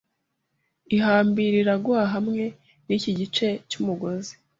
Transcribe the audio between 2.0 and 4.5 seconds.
hamwe niki gice cyumugozi.